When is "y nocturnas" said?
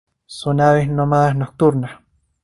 1.35-2.01